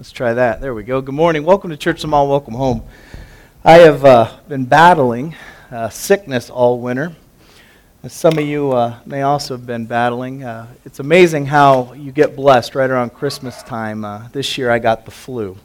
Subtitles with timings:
[0.00, 0.62] Let's try that.
[0.62, 1.02] There we go.
[1.02, 1.44] Good morning.
[1.44, 2.26] Welcome to Church of Mall.
[2.26, 2.82] Welcome home.
[3.62, 5.34] I have uh, been battling
[5.70, 7.14] uh, sickness all winter.
[8.02, 10.42] As some of you uh, may also have been battling.
[10.42, 14.06] Uh, it's amazing how you get blessed right around Christmas time.
[14.06, 15.58] Uh, this year I got the flu.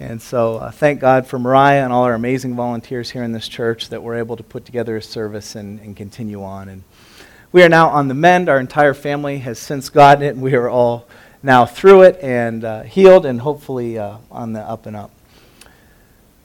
[0.00, 3.48] And so uh, thank God for Mariah and all our amazing volunteers here in this
[3.48, 6.68] church that we're able to put together a service and, and continue on.
[6.68, 6.82] And
[7.52, 8.50] we are now on the mend.
[8.50, 11.08] Our entire family has since gotten it, and we are all
[11.42, 15.10] now through it and uh, healed and hopefully uh, on the up and up.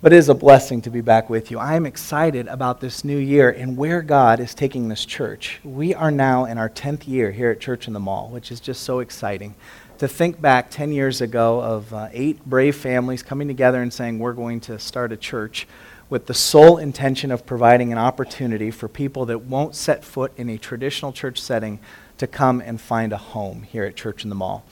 [0.02, 1.60] But it is a blessing to be back with you.
[1.60, 5.60] I am excited about this new year and where God is taking this church.
[5.64, 8.60] We are now in our 10th year here at Church in the Mall, which is
[8.60, 9.54] just so exciting
[10.00, 14.18] to think back 10 years ago of uh, eight brave families coming together and saying,
[14.18, 15.68] We're going to start a church
[16.10, 20.50] with the sole intention of providing an opportunity for people that won't set foot in
[20.50, 21.80] a traditional church setting
[22.22, 24.64] to come and find a home here at Church in the Mall.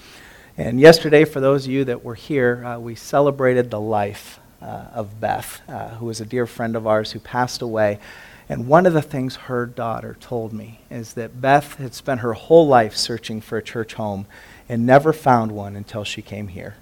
[0.56, 4.86] And yesterday, for those of you that were here, uh, we celebrated the life uh,
[4.94, 7.98] of Beth, uh, who was a dear friend of ours who passed away.
[8.48, 12.34] And one of the things her daughter told me is that Beth had spent her
[12.34, 14.28] whole life searching for a church home
[14.68, 16.76] and never found one until she came here.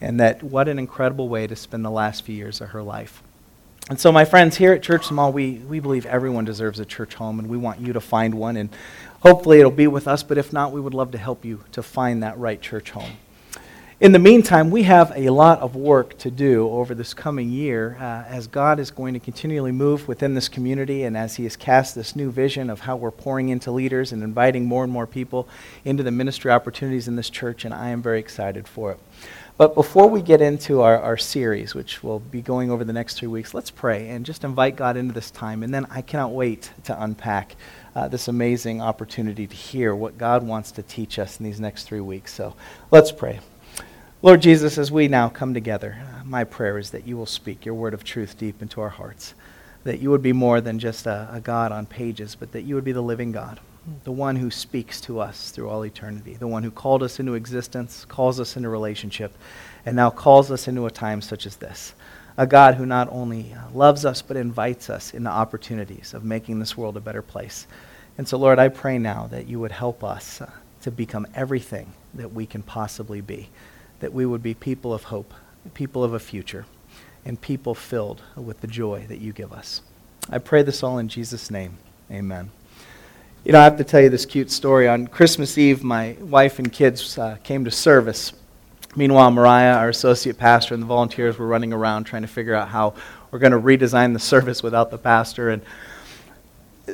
[0.00, 3.22] And that what an incredible way to spend the last few years of her life.
[3.90, 7.14] And so, my friends, here at Church Small, we, we believe everyone deserves a church
[7.14, 8.56] home, and we want you to find one.
[8.56, 8.70] And
[9.18, 11.82] hopefully, it'll be with us, but if not, we would love to help you to
[11.82, 13.14] find that right church home.
[13.98, 17.96] In the meantime, we have a lot of work to do over this coming year
[17.98, 21.56] uh, as God is going to continually move within this community and as He has
[21.56, 25.08] cast this new vision of how we're pouring into leaders and inviting more and more
[25.08, 25.48] people
[25.84, 29.00] into the ministry opportunities in this church, and I am very excited for it.
[29.60, 33.18] But before we get into our, our series, which we'll be going over the next
[33.18, 35.62] three weeks, let's pray and just invite God into this time.
[35.62, 37.56] And then I cannot wait to unpack
[37.94, 41.84] uh, this amazing opportunity to hear what God wants to teach us in these next
[41.84, 42.32] three weeks.
[42.32, 42.56] So
[42.90, 43.40] let's pray.
[44.22, 47.66] Lord Jesus, as we now come together, uh, my prayer is that you will speak
[47.66, 49.34] your word of truth deep into our hearts.
[49.84, 52.76] That you would be more than just a, a, God on pages, but that you
[52.76, 53.60] would be the living God,
[54.04, 57.34] the one who speaks to us through all eternity, the one who called us into
[57.34, 59.32] existence, calls us into relationship,
[59.86, 61.94] and now calls us into a time such as this.
[62.36, 66.58] A God who not only uh, loves us, but invites us into opportunities of making
[66.58, 67.66] this world a better place.
[68.16, 70.50] And so, Lord, I pray now that you would help us uh,
[70.82, 73.48] to become everything that we can possibly be
[74.00, 75.32] that we would be people of hope,
[75.74, 76.66] people of a future,
[77.24, 79.82] and people filled with the joy that you give us.
[80.28, 81.78] I pray this all in Jesus' name.
[82.10, 82.50] Amen.
[83.42, 84.86] You know, I have to tell you this cute story.
[84.86, 88.32] On Christmas Eve, my wife and kids uh, came to service.
[88.96, 92.68] Meanwhile, Mariah, our associate pastor, and the volunteers were running around trying to figure out
[92.68, 92.94] how
[93.30, 95.50] we're going to redesign the service without the pastor.
[95.50, 95.62] And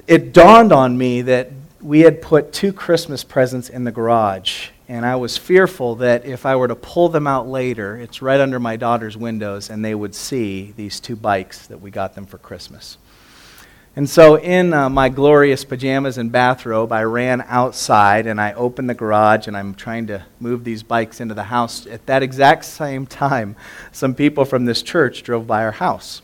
[0.07, 5.05] it dawned on me that we had put two Christmas presents in the garage and
[5.05, 8.61] I was fearful that if I were to pull them out later, it's right under
[8.61, 12.39] my daughter's windows, and they would see these two bikes that we got them for
[12.39, 12.97] Christmas.
[13.99, 18.91] And so, in uh, my glorious pajamas and bathrobe, I ran outside and I opened
[18.91, 21.87] the garage and I'm trying to move these bikes into the house.
[21.87, 23.57] At that exact same time,
[23.93, 26.21] some people from this church drove by our house.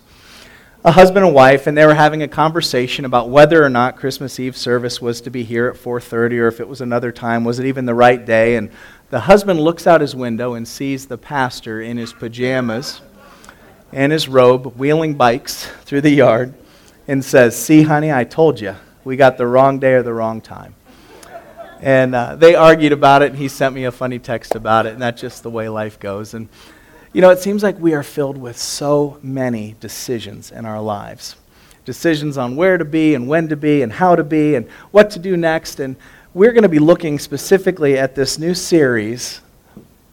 [0.85, 4.41] A husband and wife and they were having a conversation about whether or not christmas
[4.41, 7.43] eve service was to be here at 4.30 or if it was another time.
[7.43, 8.57] Was it even the right day?
[8.57, 8.71] And
[9.09, 13.01] the husband looks out his window and sees the pastor in his pajamas
[13.93, 16.53] and his robe wheeling bikes through the yard
[17.07, 18.75] and says see honey i told you
[19.05, 20.75] we got the wrong day or the wrong time
[21.81, 24.93] and uh, they argued about it and he sent me a funny text about it
[24.93, 26.49] and that's just the way life goes and
[27.13, 31.37] you know, it seems like we are filled with so many decisions in our lives
[31.85, 35.11] decisions on where to be and when to be and how to be and what
[35.11, 35.81] to do next.
[35.81, 35.97] And
[36.33, 39.41] we're going to be looking specifically at this new series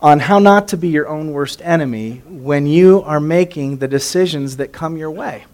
[0.02, 4.58] on how not to be your own worst enemy when you are making the decisions
[4.58, 5.46] that come your way.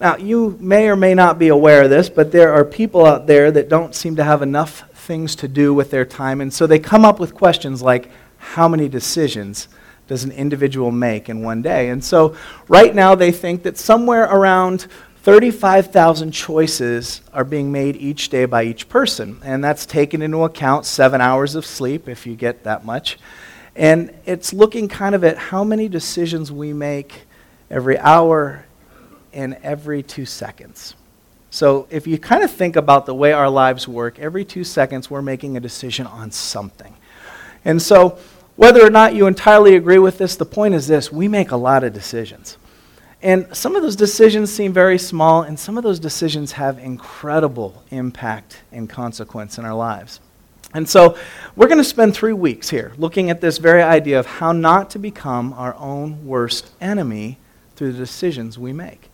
[0.00, 3.26] Now, you may or may not be aware of this, but there are people out
[3.26, 6.66] there that don't seem to have enough things to do with their time, and so
[6.66, 9.68] they come up with questions like how many decisions
[10.06, 11.88] does an individual make in one day?
[11.88, 12.36] And so
[12.68, 14.86] right now they think that somewhere around
[15.22, 19.40] 35,000 choices are being made each day by each person.
[19.44, 23.18] And that's taken into account seven hours of sleep, if you get that much.
[23.74, 27.22] And it's looking kind of at how many decisions we make
[27.68, 28.64] every hour
[29.36, 30.94] and every two seconds.
[31.50, 35.08] So if you kind of think about the way our lives work, every two seconds
[35.08, 36.94] we're making a decision on something.
[37.64, 38.18] And so
[38.56, 41.56] whether or not you entirely agree with this, the point is this we make a
[41.56, 42.56] lot of decisions.
[43.22, 47.82] And some of those decisions seem very small, and some of those decisions have incredible
[47.90, 50.20] impact and consequence in our lives.
[50.74, 51.16] And so
[51.54, 54.90] we're going to spend three weeks here looking at this very idea of how not
[54.90, 57.38] to become our own worst enemy
[57.76, 59.05] through the decisions we make.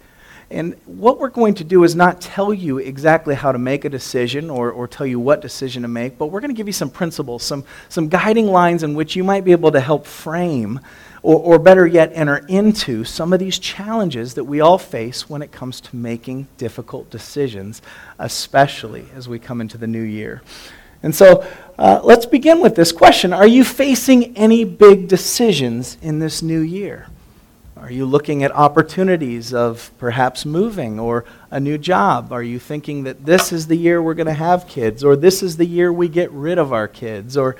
[0.52, 3.88] And what we're going to do is not tell you exactly how to make a
[3.88, 6.74] decision or, or tell you what decision to make, but we're going to give you
[6.74, 10.78] some principles, some, some guiding lines in which you might be able to help frame
[11.22, 15.40] or, or better yet, enter into some of these challenges that we all face when
[15.40, 17.80] it comes to making difficult decisions,
[18.18, 20.42] especially as we come into the new year.
[21.02, 21.46] And so
[21.78, 26.60] uh, let's begin with this question Are you facing any big decisions in this new
[26.60, 27.06] year?
[27.82, 32.32] Are you looking at opportunities of perhaps moving or a new job?
[32.32, 35.42] Are you thinking that this is the year we're going to have kids or this
[35.42, 37.56] is the year we get rid of our kids or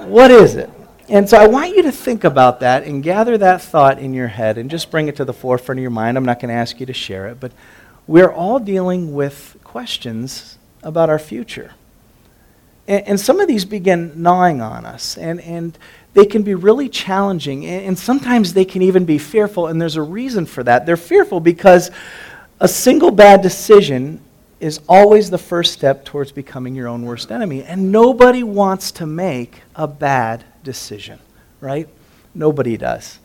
[0.00, 0.68] what is it?
[1.08, 4.28] And so I want you to think about that and gather that thought in your
[4.28, 6.18] head and just bring it to the forefront of your mind.
[6.18, 7.52] I'm not going to ask you to share it, but
[8.06, 11.72] we're all dealing with questions about our future.
[12.86, 15.78] And, and some of these begin gnawing on us, and, and
[16.18, 20.02] they can be really challenging, and, sometimes they can even be fearful, and there's a
[20.02, 20.84] reason for that.
[20.84, 21.92] They're fearful because
[22.58, 24.20] a single bad decision
[24.58, 27.62] is always the first step towards becoming your own worst enemy.
[27.62, 31.20] And nobody wants to make a bad decision,
[31.60, 31.88] right?
[32.34, 33.20] Nobody does.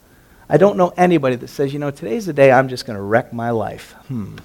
[0.47, 3.01] I don't know anybody that says, you know, today's the day I'm just going to
[3.01, 3.93] wreck my life.
[4.07, 4.35] Hmm.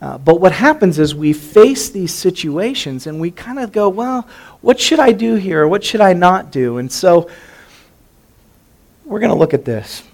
[0.00, 4.28] Uh, but what happens is we face these situations and we kind of go, well,
[4.60, 5.66] what should I do here?
[5.66, 6.78] What should I not do?
[6.78, 7.28] And so
[9.04, 10.04] we're going to look at this.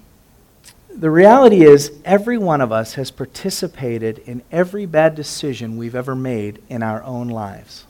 [0.89, 6.15] The reality is, every one of us has participated in every bad decision we've ever
[6.15, 7.83] made in our own lives.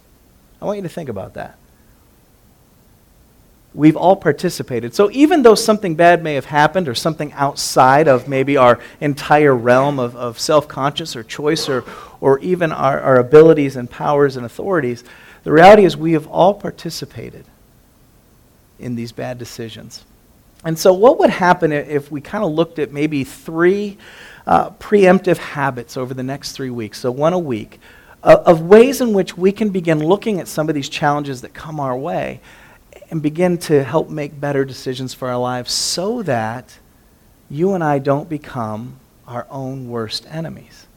[0.60, 1.58] I want you to think about that.
[3.76, 4.96] We've all participated.
[4.96, 9.54] So even though something bad may have happened or something outside of maybe our entire
[9.54, 11.84] realm of, of self conscious or choice or,
[12.22, 15.04] or even our, our abilities and powers and authorities,
[15.44, 17.44] the reality is we have all participated
[18.80, 20.06] in these bad decisions.
[20.64, 23.98] And so, what would happen if we kind of looked at maybe three
[24.48, 27.82] uh, preemptive habits over the next three weeks, so one a week,
[28.24, 31.54] uh, of ways in which we can begin looking at some of these challenges that
[31.54, 32.40] come our way
[33.10, 36.78] and begin to help make better decisions for our lives so that
[37.50, 40.88] you and I don't become our own worst enemies.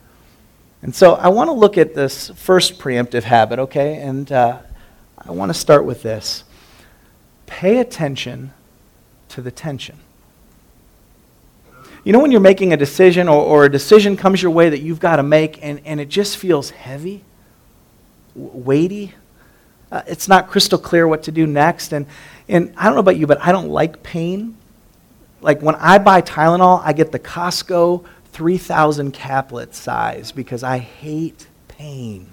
[0.83, 3.97] And so I want to look at this first preemptive habit, okay?
[3.97, 4.59] And uh,
[5.19, 6.45] I want to start with this
[7.47, 8.53] pay attention
[9.31, 9.99] to the tension.
[12.05, 14.81] You know, when you're making a decision or, or a decision comes your way that
[14.81, 17.25] you've got to make and, and it just feels heavy,
[18.35, 19.15] weighty,
[19.91, 21.93] uh, it's not crystal clear what to do next.
[21.93, 22.07] And,
[22.49, 24.57] and I don't know about you, but I don't like pain.
[25.41, 31.47] Like when I buy Tylenol, I get the Costco 3,000 caplet size because I hate
[31.69, 32.33] pain.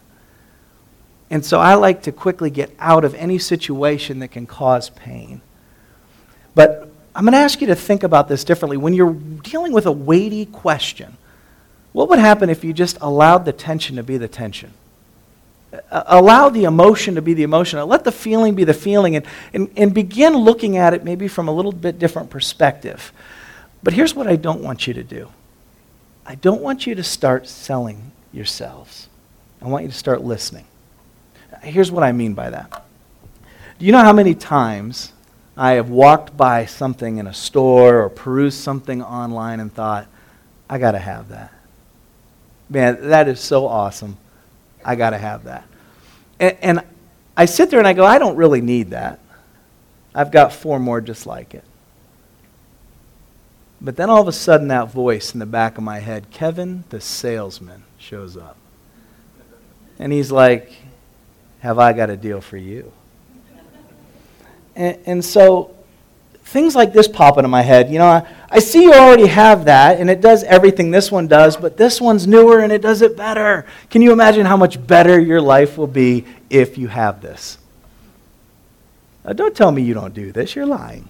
[1.29, 5.41] And so I like to quickly get out of any situation that can cause pain.
[6.53, 8.77] But I'm going to ask you to think about this differently.
[8.77, 11.17] When you're dealing with a weighty question,
[11.93, 14.73] what would happen if you just allowed the tension to be the tension?
[15.91, 17.85] Allow the emotion to be the emotion.
[17.87, 21.47] Let the feeling be the feeling and, and, and begin looking at it maybe from
[21.47, 23.11] a little bit different perspective.
[23.83, 25.29] But here's what I don't want you to do
[26.25, 29.07] I don't want you to start selling yourselves.
[29.61, 30.65] I want you to start listening.
[31.61, 32.85] Here's what I mean by that.
[33.79, 35.11] Do you know how many times
[35.57, 40.07] I have walked by something in a store or perused something online and thought,
[40.69, 41.53] I got to have that?
[42.69, 44.17] Man, that is so awesome.
[44.85, 45.65] I got to have that.
[46.39, 46.83] And, and
[47.35, 49.19] I sit there and I go, I don't really need that.
[50.13, 51.65] I've got four more just like it.
[53.81, 56.85] But then all of a sudden, that voice in the back of my head, Kevin
[56.89, 58.55] the salesman, shows up.
[59.99, 60.71] And he's like,
[61.59, 62.93] Have I got a deal for you?
[64.75, 65.74] And, and so
[66.45, 67.91] things like this pop into my head.
[67.91, 71.27] You know, I, I see you already have that, and it does everything this one
[71.27, 73.65] does, but this one's newer and it does it better.
[73.89, 77.57] Can you imagine how much better your life will be if you have this?
[79.25, 80.55] Now, don't tell me you don't do this.
[80.55, 81.09] You're lying.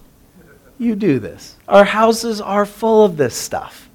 [0.78, 1.56] You do this.
[1.68, 3.88] Our houses are full of this stuff.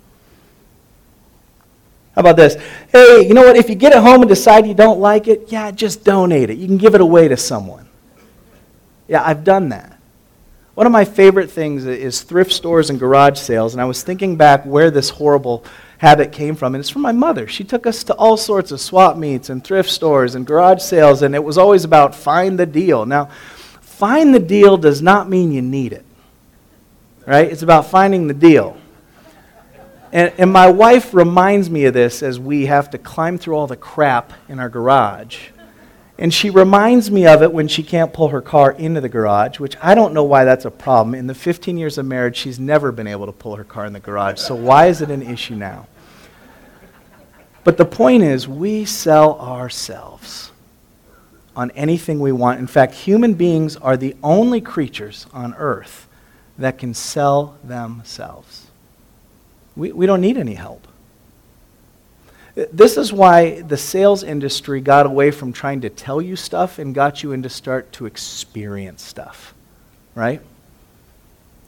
[2.15, 2.55] How about this?
[2.91, 3.55] Hey, you know what?
[3.55, 6.57] If you get it home and decide you don't like it, yeah, just donate it.
[6.57, 7.87] You can give it away to someone.
[9.07, 9.97] Yeah, I've done that.
[10.73, 14.37] One of my favorite things is thrift stores and garage sales, and I was thinking
[14.37, 15.65] back where this horrible
[15.97, 17.45] habit came from, and it's from my mother.
[17.45, 21.23] She took us to all sorts of swap meets and thrift stores and garage sales,
[21.23, 23.05] and it was always about find the deal.
[23.05, 23.25] Now,
[23.81, 26.05] find the deal does not mean you need it,
[27.27, 27.51] right?
[27.51, 28.77] It's about finding the deal.
[30.13, 33.67] And, and my wife reminds me of this as we have to climb through all
[33.67, 35.49] the crap in our garage
[36.21, 39.59] And she reminds me of it when she can't pull her car into the garage,
[39.59, 41.15] which I don't know why that's a problem.
[41.15, 43.93] In the 15 years of marriage, she's never been able to pull her car in
[43.93, 44.37] the garage.
[44.39, 45.87] So why is it an issue now?
[47.63, 50.51] But the point is, we sell ourselves
[51.55, 52.59] on anything we want.
[52.59, 56.07] In fact, human beings are the only creatures on earth
[56.55, 58.67] that can sell themselves.
[59.75, 60.87] We, we don't need any help.
[62.55, 66.93] This is why the sales industry got away from trying to tell you stuff and
[66.93, 69.53] got you into start to experience stuff,
[70.15, 70.41] right?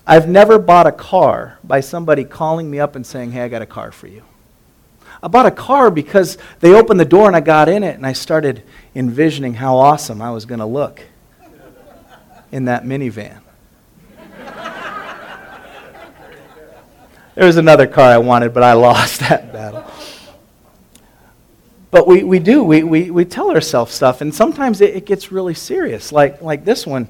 [0.06, 3.62] I've never bought a car by somebody calling me up and saying, hey, I got
[3.62, 4.24] a car for you.
[5.22, 8.06] I bought a car because they opened the door and I got in it and
[8.06, 8.63] I started
[8.94, 11.02] envisioning how awesome I was going to look
[12.52, 13.40] in that minivan.
[17.36, 19.86] There was another car I wanted, but I lost that battle.
[21.94, 25.32] But we, we do, we, we, we tell ourselves stuff, and sometimes it, it gets
[25.32, 27.08] really serious, like, like this one.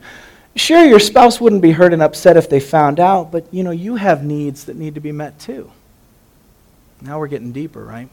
[0.57, 3.71] Sure, your spouse wouldn't be hurt and upset if they found out, but you know,
[3.71, 5.71] you have needs that need to be met too.
[7.01, 8.09] Now we're getting deeper, right?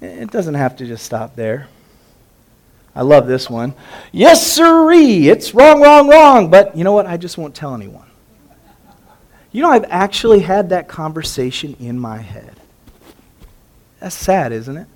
[0.00, 1.68] It doesn't have to just stop there.
[2.94, 3.74] I love this one.
[4.10, 7.04] Yes, sirree, it's wrong, wrong, wrong, but you know what?
[7.04, 8.08] I just won't tell anyone.
[9.52, 12.55] You know, I've actually had that conversation in my head.
[14.00, 14.86] That's sad, isn't it?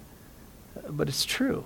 [0.89, 1.65] But it's true.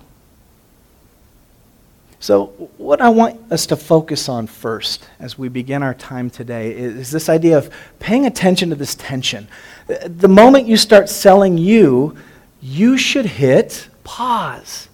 [2.19, 6.71] So, what I want us to focus on first as we begin our time today
[6.71, 9.47] is this idea of paying attention to this tension.
[9.87, 12.17] The moment you start selling you,
[12.61, 14.89] you should hit pause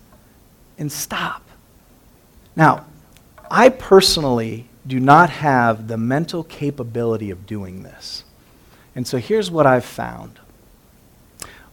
[0.78, 1.44] and stop.
[2.54, 2.86] Now,
[3.50, 8.26] I personally do not have the mental capability of doing this.
[8.94, 10.40] And so here's what I've found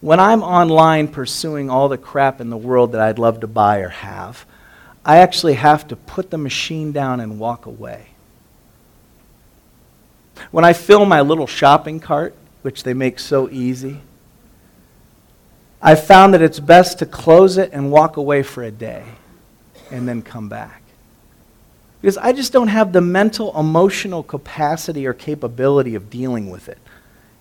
[0.01, 3.79] when I'm online pursuing all the crap in the world that I'd love to buy
[3.79, 4.47] or have,
[5.05, 8.09] I actually have to put the machine down and walk away.
[10.51, 14.01] When I fill my little shopping cart, which they make so easy,
[15.81, 19.05] I've found that it's best to close it and walk away for a day
[19.91, 20.83] and then come back.
[22.01, 26.79] Because I just don't have the mental, emotional capacity or capability of dealing with it.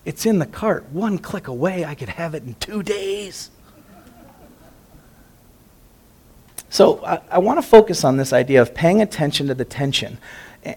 [0.08, 0.86] It's in the cart.
[0.90, 3.50] One click away, I could have it in two days.
[6.70, 10.16] So I, I want to focus on this idea of paying attention to the tension.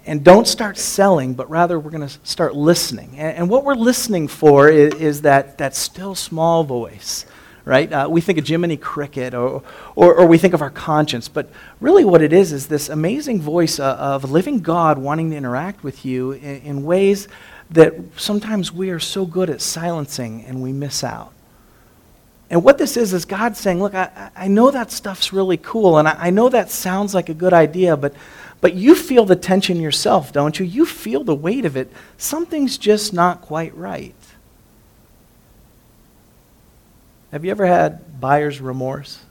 [0.06, 3.12] And, don't start selling, but rather we're going to start listening.
[3.18, 7.26] And, and, what we're listening for is, is, that, that still small voice,
[7.64, 7.92] right?
[7.92, 9.64] Uh, we think of Jiminy Cricket or,
[9.96, 13.40] or, or, we think of our conscience, but really what it is is this amazing
[13.40, 17.30] voice uh, of living God wanting to interact with you in, in ways
[17.72, 21.32] that sometimes we are so good at silencing and we miss out.
[22.50, 25.98] And what this is, is God saying, Look, I, I know that stuff's really cool,
[25.98, 28.14] and I, I know that sounds like a good idea, but,
[28.60, 30.66] but you feel the tension yourself, don't you?
[30.66, 31.92] You feel the weight of it.
[32.18, 34.14] Something's just not quite right.
[37.32, 39.22] Have you ever had buyer's remorse?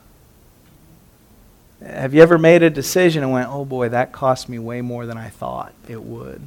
[1.84, 5.04] Have you ever made a decision and went, oh boy, that cost me way more
[5.04, 6.40] than I thought it would?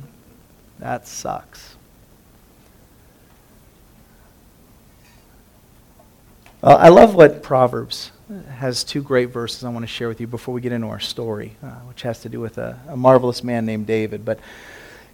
[0.79, 1.72] That sucks.
[6.63, 8.13] Uh, I love what Proverbs
[8.47, 10.99] has two great verses I want to share with you before we get into our
[11.01, 14.23] story, uh, which has to do with a, a, marvelous man named David.
[14.23, 14.39] But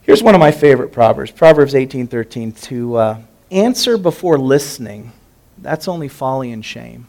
[0.03, 2.62] here's one of my favorite proverbs, Proverbs 18:13.
[2.65, 5.12] To uh, answer before listening,
[5.58, 7.08] that's only folly and shame.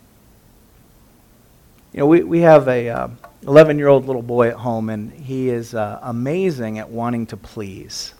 [1.93, 3.11] You know, we, we have a
[3.43, 7.27] 11 uh, year old little boy at home, and he is uh, amazing at wanting
[7.27, 8.15] to please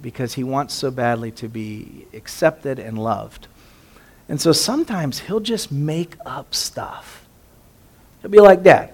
[0.00, 3.48] because he wants so badly to be accepted and loved.
[4.32, 7.26] And so sometimes he'll just make up stuff.
[8.22, 8.90] He'll be like, Dad,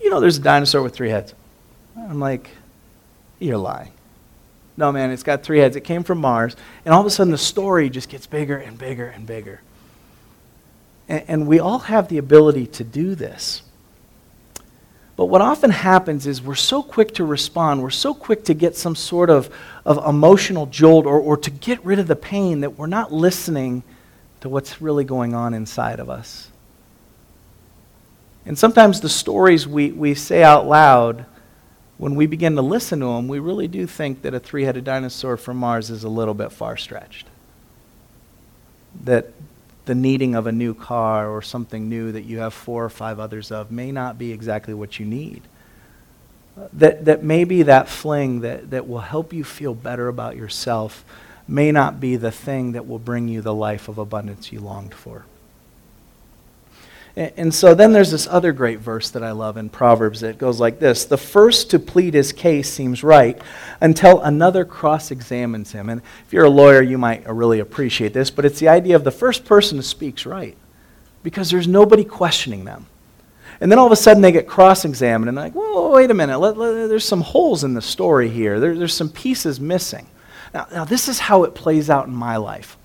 [0.00, 1.34] you know there's a dinosaur with three heads?
[1.96, 2.48] I'm like,
[3.40, 3.90] You're lying.
[4.76, 5.74] No, man, it's got three heads.
[5.74, 6.54] It came from Mars.
[6.84, 9.60] And all of a sudden, the story just gets bigger and bigger and bigger.
[11.08, 13.62] And, and we all have the ability to do this.
[15.16, 18.76] But what often happens is we're so quick to respond, we're so quick to get
[18.76, 19.50] some sort of,
[19.84, 23.82] of emotional jolt or, or to get rid of the pain that we're not listening
[24.40, 26.50] to what's really going on inside of us.
[28.46, 31.26] And sometimes the stories we, we say out loud,
[31.98, 34.84] when we begin to listen to them, we really do think that a three headed
[34.84, 37.26] dinosaur from Mars is a little bit far stretched.
[39.04, 39.32] That
[39.84, 43.18] the needing of a new car or something new that you have four or five
[43.18, 45.42] others of may not be exactly what you need.
[46.72, 51.04] That, that maybe that fling that, that will help you feel better about yourself
[51.48, 54.94] may not be the thing that will bring you the life of abundance you longed
[54.94, 55.24] for.
[57.16, 60.60] And so then there's this other great verse that I love in Proverbs that goes
[60.60, 63.40] like this The first to plead his case seems right
[63.80, 65.88] until another cross examines him.
[65.88, 69.02] And if you're a lawyer, you might really appreciate this, but it's the idea of
[69.02, 70.56] the first person who speaks right
[71.24, 72.86] because there's nobody questioning them.
[73.60, 76.12] And then all of a sudden they get cross examined and they're like, whoa, wait
[76.12, 79.58] a minute, let, let, there's some holes in the story here, there, there's some pieces
[79.58, 80.06] missing.
[80.54, 82.76] Now, now, this is how it plays out in my life.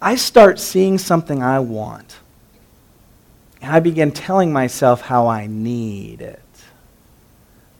[0.00, 2.16] I start seeing something I want
[3.62, 6.40] and I begin telling myself how I need it.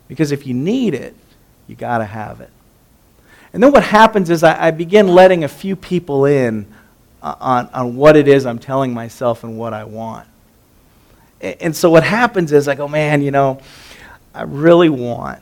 [0.07, 1.15] Because if you need it,
[1.67, 2.49] you got to have it.
[3.53, 6.65] And then what happens is I, I, begin letting a few people in
[7.21, 10.27] uh, on, on what it is I'm telling myself and what I want.
[11.41, 13.61] And, and so what happens is I go, man, you know,
[14.33, 15.41] I really want,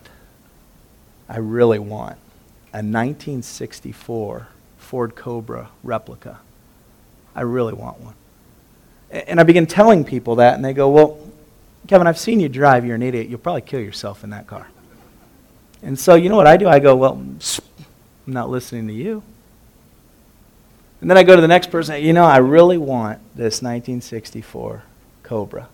[1.27, 2.17] I really want
[2.75, 6.41] a 1964 Ford Cobra replica.
[7.33, 8.15] I really want one.
[9.09, 11.17] And I begin telling people that, and they go, Well,
[11.87, 12.85] Kevin, I've seen you drive.
[12.85, 13.29] You're an idiot.
[13.29, 14.67] You'll probably kill yourself in that car.
[15.83, 16.67] And so, you know what I do?
[16.67, 17.39] I go, Well, I'm
[18.27, 19.23] not listening to you.
[20.99, 24.83] And then I go to the next person, you know, I really want this 1964
[25.23, 25.69] Cobra.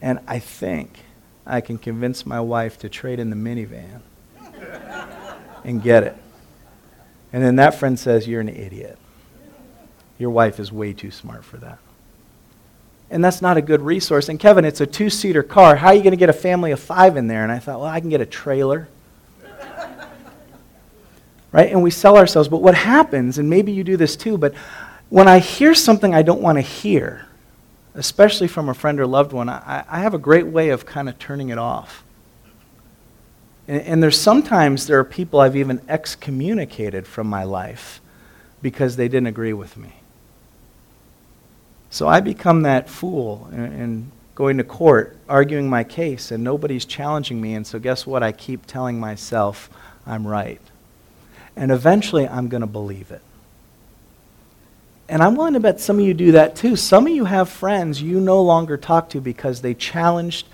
[0.00, 1.00] And I think
[1.44, 4.02] I can convince my wife to trade in the minivan
[5.64, 6.16] and get it.
[7.32, 8.98] And then that friend says, You're an idiot.
[10.18, 11.78] Your wife is way too smart for that
[13.10, 14.28] and that's not a good resource.
[14.28, 15.76] And Kevin, it's a two seater car.
[15.76, 17.42] How are you going to get a family of five in there?
[17.42, 18.88] And I thought, well, I can get a trailer.
[21.52, 21.70] right?
[21.70, 22.48] And we sell ourselves.
[22.48, 24.54] But what happens, and maybe you do this too, but
[25.08, 27.26] when I hear something I don't want to hear,
[27.94, 31.08] especially from a friend or loved one, I, I have a great way of kind
[31.08, 32.04] of turning it off.
[33.70, 38.00] And, and there's sometimes there are people I've even excommunicated from my life
[38.60, 39.94] because they didn't agree with me.
[41.88, 47.40] So I become that fool and going to court, arguing my case, and nobody's challenging
[47.40, 47.54] me.
[47.54, 48.24] And so, guess what?
[48.24, 49.70] I keep telling myself
[50.04, 50.60] I'm right.
[51.54, 53.22] And eventually, I'm going to believe it.
[55.08, 56.74] And I'm willing to bet some of you do that too.
[56.74, 60.46] Some of you have friends you no longer talk to because they challenged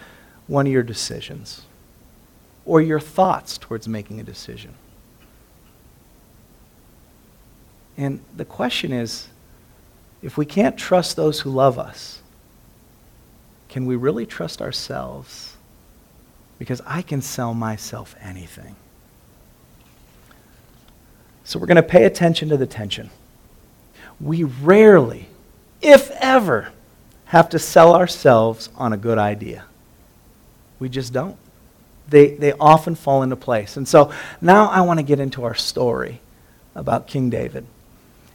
[0.46, 1.65] one of your decisions
[2.66, 4.74] or your thoughts towards making a decision.
[7.96, 9.28] And the question is
[10.20, 12.20] if we can't trust those who love us,
[13.68, 15.56] can we really trust ourselves?
[16.58, 18.76] Because I can sell myself anything.
[21.44, 23.10] So we're going to pay attention to the tension.
[24.20, 25.28] We rarely,
[25.80, 26.72] if ever,
[27.26, 29.64] have to sell ourselves on a good idea.
[30.78, 31.36] We just don't.
[32.08, 33.76] They, they often fall into place.
[33.76, 36.20] And so now I want to get into our story
[36.74, 37.66] about King David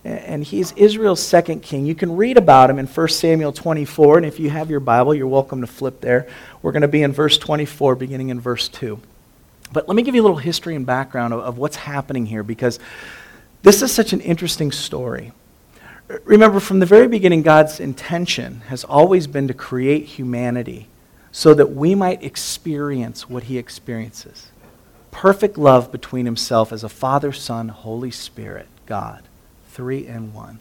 [0.03, 1.85] and he's Israel's second king.
[1.85, 5.13] You can read about him in 1 Samuel 24, and if you have your Bible,
[5.13, 6.27] you're welcome to flip there.
[6.61, 8.99] We're going to be in verse 24, beginning in verse 2.
[9.71, 12.43] But let me give you a little history and background of, of what's happening here,
[12.43, 12.79] because
[13.61, 15.33] this is such an interesting story.
[16.25, 20.87] Remember, from the very beginning, God's intention has always been to create humanity
[21.31, 24.47] so that we might experience what he experiences
[25.11, 29.23] perfect love between himself as a Father, Son, Holy Spirit, God
[29.71, 30.59] three in one.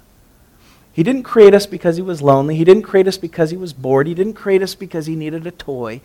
[0.92, 2.56] He didn't create us because he was lonely.
[2.56, 4.06] He didn't create us because he was bored.
[4.06, 6.00] He didn't create us because he needed a toy.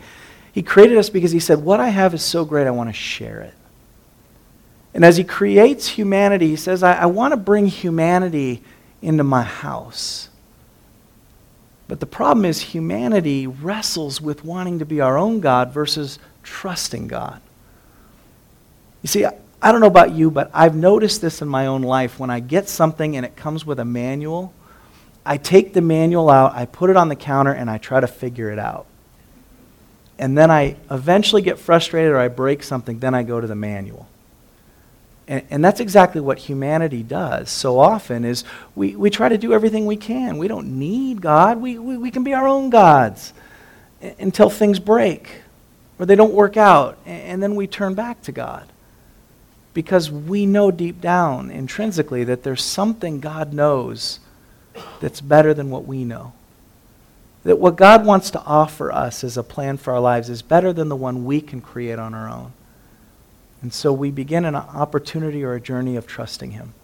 [0.52, 2.94] He created us because he said, What I have is so great, I want to
[2.94, 3.54] share it.
[4.94, 8.62] And as he creates humanity, he says, I, I want to bring humanity
[9.02, 10.30] into my house.
[11.96, 17.08] But the problem is, humanity wrestles with wanting to be our own God versus trusting
[17.08, 17.40] God.
[19.00, 22.18] You see, I don't know about you, but I've noticed this in my own life.
[22.20, 24.52] When I get something and it comes with a manual,
[25.24, 28.06] I take the manual out, I put it on the counter, and I try to
[28.06, 28.84] figure it out.
[30.18, 33.54] And then I eventually get frustrated or I break something, then I go to the
[33.54, 34.06] manual.
[35.28, 39.52] And, and that's exactly what humanity does so often is we, we try to do
[39.52, 40.38] everything we can.
[40.38, 41.60] We don't need God.
[41.60, 43.32] We, we, we can be our own gods
[44.18, 45.42] until things break
[45.98, 46.98] or they don't work out.
[47.06, 48.68] And then we turn back to God
[49.74, 54.20] because we know deep down, intrinsically, that there's something God knows
[55.00, 56.32] that's better than what we know.
[57.44, 60.72] That what God wants to offer us as a plan for our lives is better
[60.72, 62.52] than the one we can create on our own.
[63.62, 66.74] And so we begin an opportunity or a journey of trusting Him.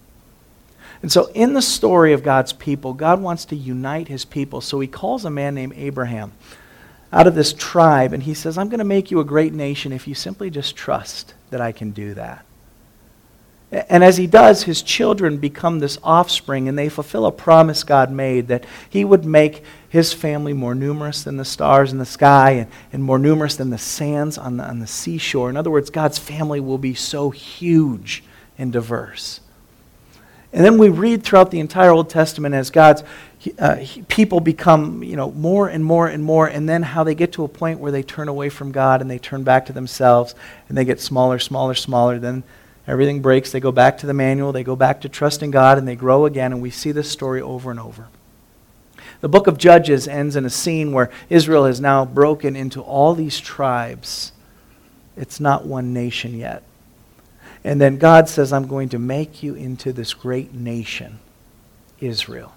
[1.01, 4.61] And so, in the story of God's people, God wants to unite His people.
[4.61, 6.31] So He calls a man named Abraham
[7.11, 9.91] out of this tribe, and He says, I'm going to make you a great nation
[9.91, 12.45] if you simply just trust that I can do that.
[13.73, 18.11] And as he does, his children become this offspring, and they fulfill a promise God
[18.11, 22.49] made that he would make his family more numerous than the stars in the sky
[22.49, 25.51] and, and more numerous than the sands on the, on the seashore.
[25.51, 28.23] In other words, God's family will be so huge
[28.57, 29.39] and diverse.
[30.51, 33.03] And then we read throughout the entire Old Testament as God's
[33.59, 37.33] uh, people become, you know, more and more and more, and then how they get
[37.33, 40.33] to a point where they turn away from God and they turn back to themselves,
[40.69, 42.17] and they get smaller, smaller, smaller.
[42.17, 42.41] Then
[42.87, 43.51] everything breaks.
[43.51, 44.53] They go back to the manual.
[44.53, 46.51] They go back to trusting God, and they grow again.
[46.51, 48.07] And we see this story over and over.
[49.23, 53.15] The book of Judges ends in a scene where Israel has now broken into all
[53.15, 54.33] these tribes.
[55.15, 56.61] It's not one nation yet.
[57.63, 61.19] And then God says, I'm going to make you into this great nation,
[62.01, 62.53] Israel.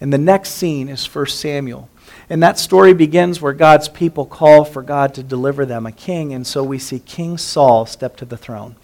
[0.00, 1.88] And the next scene is 1 Samuel.
[2.30, 6.32] And that story begins where God's people call for God to deliver them a king.
[6.32, 8.76] And so we see King Saul step to the throne.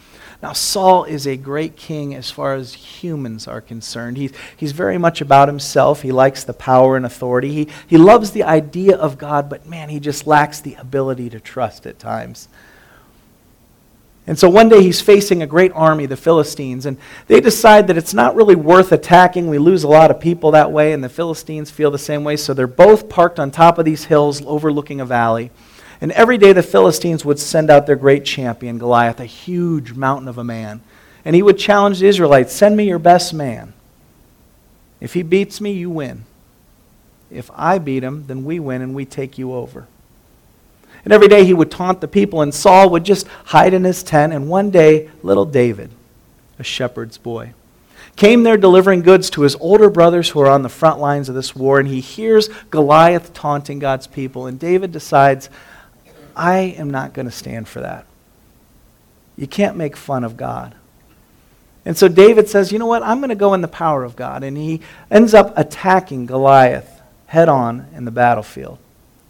[0.45, 4.19] Now, Saul is a great king as far as humans are concerned.
[4.19, 6.03] He's, he's very much about himself.
[6.03, 7.51] He likes the power and authority.
[7.51, 11.41] He, he loves the idea of God, but man, he just lacks the ability to
[11.41, 12.51] trust at times.
[14.27, 17.97] And so one day he's facing a great army, the Philistines, and they decide that
[17.97, 19.49] it's not really worth attacking.
[19.49, 22.37] We lose a lot of people that way, and the Philistines feel the same way.
[22.37, 25.51] So they're both parked on top of these hills overlooking a valley.
[26.05, 30.29] And every day the Philistines would send out their great champion, Goliath, a huge mountain
[30.29, 30.83] of a man.
[31.25, 33.73] And he would challenge the Israelites send me your best man.
[35.01, 36.27] If he beats me, you win.
[37.31, 39.87] If I beat him, then we win and we take you over.
[41.05, 44.03] And every day he would taunt the people, and Saul would just hide in his
[44.03, 44.35] tent.
[44.35, 45.89] And one day, little David,
[46.59, 47.55] a shepherd's boy,
[48.15, 51.35] came there delivering goods to his older brothers who are on the front lines of
[51.35, 51.81] this war.
[51.81, 54.47] And he hears Goliath taunting God's people.
[54.47, 55.49] And David decides,
[56.37, 58.07] I am not going to stand for that.
[59.37, 60.75] You can't make fun of God.
[61.85, 63.03] And so David says, you know what?
[63.03, 64.43] I'm going to go in the power of God.
[64.43, 68.79] And he ends up attacking Goliath head on in the battlefield.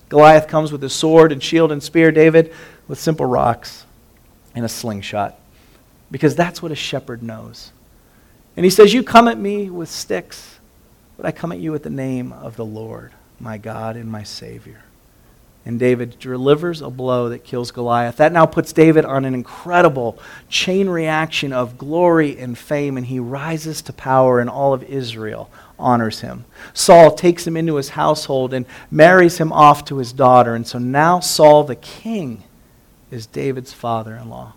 [0.08, 2.52] Goliath comes with his sword and shield and spear, David
[2.86, 3.84] with simple rocks
[4.54, 5.38] and a slingshot.
[6.10, 7.72] Because that's what a shepherd knows.
[8.56, 10.60] And he says, You come at me with sticks,
[11.16, 14.22] but I come at you with the name of the Lord, my God and my
[14.22, 14.82] Savior.
[15.66, 18.18] And David delivers a blow that kills Goliath.
[18.18, 20.18] That now puts David on an incredible
[20.50, 25.50] chain reaction of glory and fame, and he rises to power, and all of Israel
[25.79, 26.44] honors him.
[26.74, 30.55] Saul takes him into his household and marries him off to his daughter.
[30.55, 32.44] And so now Saul, the king,
[33.11, 34.53] is David's father in law.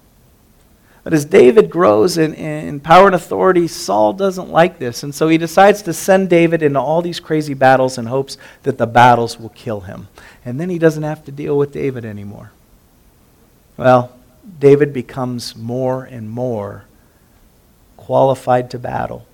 [1.07, 5.03] But as David grows in, in power and authority, Saul doesn't like this.
[5.03, 8.77] And so he decides to send David into all these crazy battles in hopes that
[8.77, 10.09] the battles will kill him.
[10.43, 12.51] And then he doesn't have to deal with David anymore.
[13.77, 14.17] Well,
[14.59, 16.83] David becomes more and more
[17.95, 19.25] qualified to battle.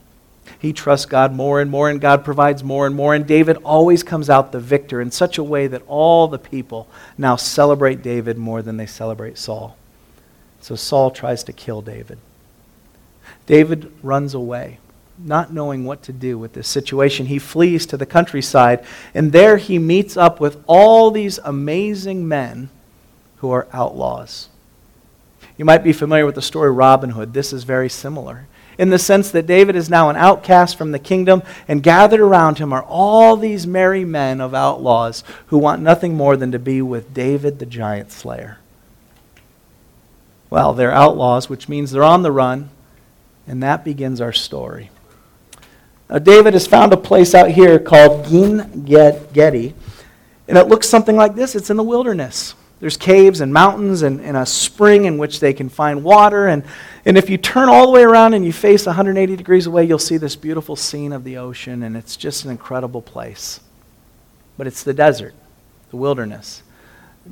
[0.60, 3.16] He trusts God more and more, and God provides more and more.
[3.16, 6.88] And David always comes out the victor in such a way that all the people
[7.18, 9.76] now celebrate David more than they celebrate Saul.
[10.64, 12.20] So Saul tries to kill David.
[13.46, 14.80] David runs away,
[15.18, 17.26] not knowing what to do with this situation.
[17.26, 22.70] He flees to the countryside, and there he meets up with all these amazing men
[23.40, 24.48] who are outlaws.
[25.58, 27.34] You might be familiar with the story Robin Hood.
[27.34, 28.48] This is very similar
[28.78, 32.58] in the sense that David is now an outcast from the kingdom, and gathered around
[32.58, 36.82] him are all these merry men of outlaws who want nothing more than to be
[36.82, 38.60] with David the giant slayer.
[40.54, 42.70] Well, they're outlaws, which means they're on the run,
[43.48, 44.92] and that begins our story.
[46.08, 49.74] Now, David has found a place out here called En Gedi,
[50.48, 52.54] and it looks something like this it's in the wilderness.
[52.80, 56.46] There's caves and mountains and, and a spring in which they can find water.
[56.46, 56.64] And,
[57.04, 59.98] and if you turn all the way around and you face 180 degrees away, you'll
[59.98, 63.60] see this beautiful scene of the ocean, and it's just an incredible place.
[64.56, 65.34] But it's the desert,
[65.90, 66.62] the wilderness.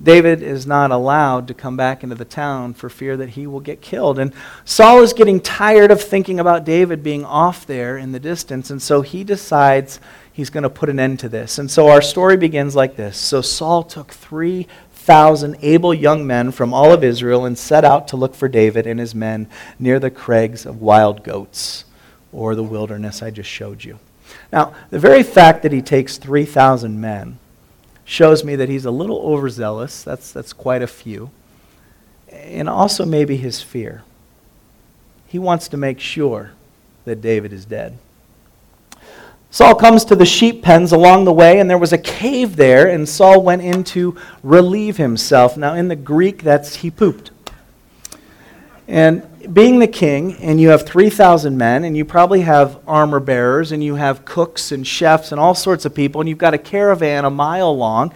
[0.02, 3.60] David is not allowed to come back into the town for fear that he will
[3.60, 4.20] get killed.
[4.20, 8.70] And Saul is getting tired of thinking about David being off there in the distance,
[8.70, 10.00] and so he decides
[10.32, 11.58] he's going to put an end to this.
[11.58, 13.18] And so our story begins like this.
[13.18, 18.08] So Saul took three thousand able young men from all of Israel and set out
[18.08, 19.48] to look for David and his men
[19.80, 21.86] near the crags of wild goats,
[22.32, 24.00] or the wilderness I just showed you.
[24.54, 27.40] Now, the very fact that he takes 3,000 men
[28.12, 30.04] shows me that he's a little overzealous.
[30.04, 31.32] That's, that's quite a few.
[32.30, 34.04] And also, maybe his fear.
[35.28, 36.52] He wants to make sure
[37.06, 37.98] that David is dead.
[39.50, 42.90] Saul comes to the sheep pens along the way, and there was a cave there,
[42.90, 45.56] and Saul went in to relieve himself.
[45.56, 47.32] Now, in the Greek, that's he pooped.
[48.90, 53.72] And being the king, and you have 3,000 men, and you probably have armor bearers,
[53.72, 56.58] and you have cooks and chefs and all sorts of people, and you've got a
[56.58, 58.14] caravan a mile long,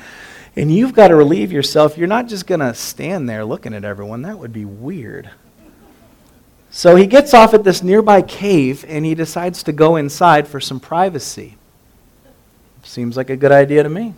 [0.55, 1.97] and you've got to relieve yourself.
[1.97, 4.21] You're not just going to stand there looking at everyone.
[4.21, 5.29] That would be weird.
[6.69, 10.59] So he gets off at this nearby cave, and he decides to go inside for
[10.59, 11.57] some privacy.
[12.83, 14.13] Seems like a good idea to me.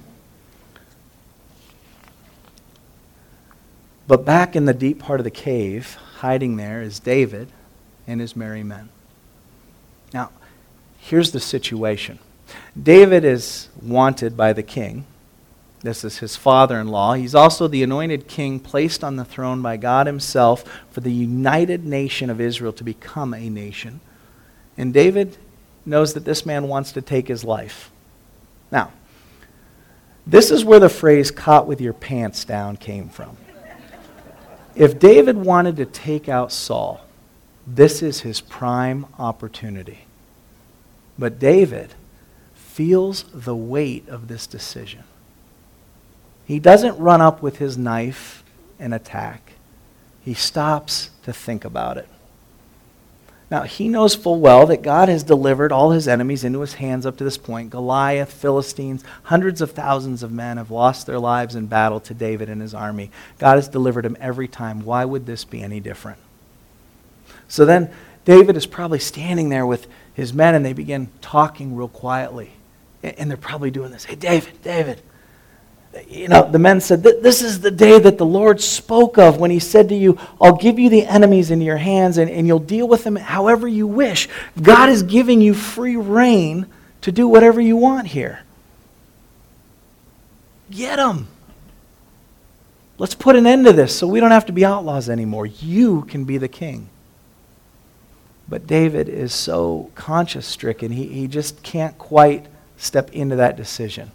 [4.08, 7.50] But back in the deep part of the cave, hiding there, is David
[8.06, 8.90] and his merry men.
[10.14, 10.32] Now,
[10.98, 12.20] here's the situation
[12.82, 15.06] David is wanted by the king.
[15.82, 17.14] This is his father in law.
[17.14, 21.86] He's also the anointed king placed on the throne by God himself for the united
[21.86, 24.00] nation of Israel to become a nation.
[24.76, 25.38] And David
[25.86, 27.92] knows that this man wants to take his life.
[28.72, 28.92] Now,
[30.26, 33.38] this is where the phrase caught with your pants down came from.
[34.78, 37.02] If David wanted to take out Saul,
[37.66, 40.06] this is his prime opportunity.
[41.18, 41.96] But David
[42.54, 45.04] feels the weight of this decision.
[46.46, 48.44] He doesn't run up with his knife
[48.78, 49.54] and attack.
[50.24, 52.08] He stops to think about it.
[53.50, 57.06] Now, he knows full well that God has delivered all his enemies into his hands
[57.06, 57.70] up to this point.
[57.70, 62.50] Goliath, Philistines, hundreds of thousands of men have lost their lives in battle to David
[62.50, 63.10] and his army.
[63.40, 64.84] God has delivered him every time.
[64.84, 66.20] Why would this be any different?
[67.48, 67.90] So then,
[68.26, 72.52] David is probably standing there with his men, and they begin talking real quietly.
[73.02, 75.02] And they're probably doing this Hey, David, David,
[76.08, 79.52] you know, the men said, This is the day that the Lord spoke of when
[79.52, 82.60] he said to you, I'll give you the enemies into your hands and, and you'll
[82.60, 84.28] deal with them however you wish.
[84.62, 86.66] God is giving you free rein
[87.02, 88.42] to do whatever you want here.
[90.70, 91.28] Get them.
[92.98, 95.46] Let's put an end to this so we don't have to be outlaws anymore.
[95.46, 96.90] You can be the king.
[98.50, 102.46] But David is so conscience stricken, he, he just can't quite
[102.78, 104.12] step into that decision.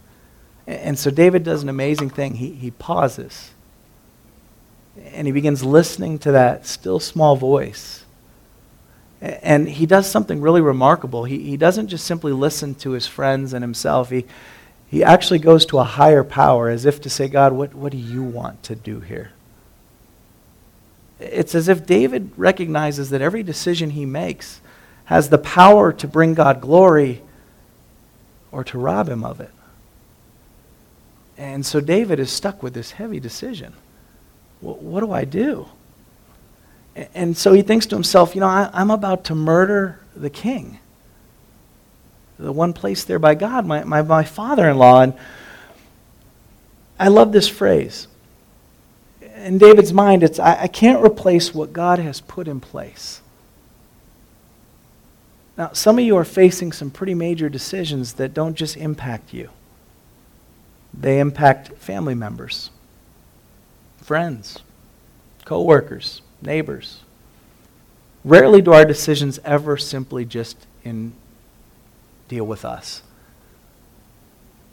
[0.81, 2.35] And so David does an amazing thing.
[2.35, 3.51] He, he pauses
[4.97, 8.05] and he begins listening to that still small voice.
[9.21, 11.25] And he does something really remarkable.
[11.25, 14.27] He, he doesn't just simply listen to his friends and himself, he,
[14.89, 17.99] he actually goes to a higher power as if to say, God, what, what do
[17.99, 19.33] you want to do here?
[21.21, 24.61] It's as if David recognizes that every decision he makes
[25.05, 27.23] has the power to bring God glory
[28.51, 29.51] or to rob him of it.
[31.37, 33.73] And so David is stuck with this heavy decision.
[34.61, 35.69] Well, what do I do?
[37.15, 40.79] And so he thinks to himself, you know, I, am about to murder the king,
[42.39, 45.01] the one placed there by God, my, my, my father in law.
[45.01, 45.15] And
[46.99, 48.09] I love this phrase.
[49.37, 53.23] In David's mind, it's I, I can't replace what God has put in place.
[55.57, 59.51] Now, some of you are facing some pretty major decisions that don't just impact you.
[60.95, 62.71] They impact family members,
[64.03, 64.59] friends,
[65.45, 67.01] co-workers, neighbors.
[68.25, 71.13] Rarely do our decisions ever simply just in
[72.29, 73.03] deal with us.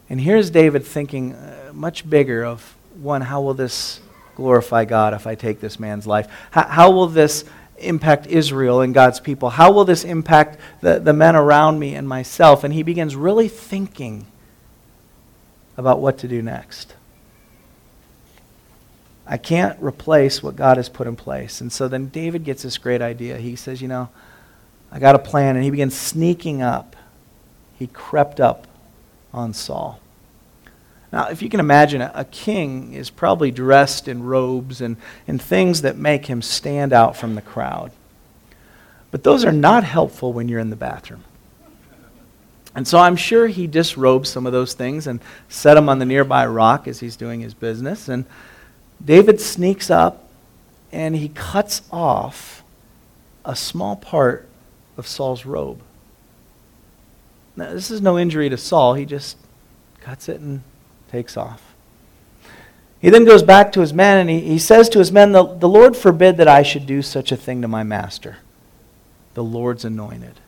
[0.10, 4.01] And here's David thinking uh, much bigger of one, how will this
[4.36, 6.27] glorify God if I take this man's life?
[6.51, 7.45] How, how, will this
[7.77, 9.51] impact Israel and God's people?
[9.51, 12.63] How will this impact the, the men around me and myself?
[12.63, 14.25] And he begins really thinking
[15.79, 16.93] about what to do next.
[19.25, 21.61] I can't replace what God has put in place.
[21.61, 23.37] And so then David gets this great idea.
[23.37, 24.09] He says, You know,
[24.91, 25.55] I got a plan.
[25.55, 26.97] And he begins sneaking up.
[27.77, 28.67] He crept up
[29.33, 30.01] on Saul.
[31.13, 35.81] Now, if you can imagine, a, king is probably dressed in robes and, and things
[35.81, 37.91] that make him stand out from the crowd.
[39.11, 41.23] But those are not helpful when you're in the bathroom.
[42.75, 46.05] And so I'm sure he disrobed some of those things and set them on the
[46.05, 48.08] nearby rock as he's doing his business.
[48.08, 48.25] And
[49.03, 50.29] David sneaks up
[50.91, 52.63] and he cuts off
[53.43, 54.47] a small part
[54.97, 55.82] of Saul's robe.
[57.55, 58.93] Now, this is no injury to Saul.
[58.93, 59.38] He just
[60.01, 60.62] cuts it and
[61.12, 61.75] takes off.
[63.01, 65.43] He then goes back to his men and he, he says to his men, the,
[65.43, 68.38] the Lord forbid that I should do such a thing to my master,
[69.34, 70.39] the Lord's anointed.